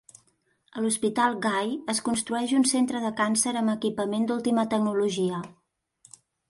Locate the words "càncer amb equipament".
3.23-4.29